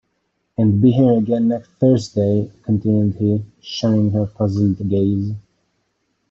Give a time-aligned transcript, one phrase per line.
[0.57, 5.33] ‘And be here again next Thursday,’ continued he, shunning her puzzled gaze.